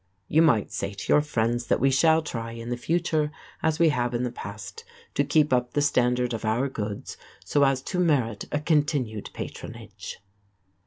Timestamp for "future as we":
2.75-3.89